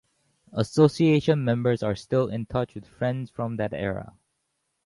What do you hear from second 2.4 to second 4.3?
touch with friends from that era.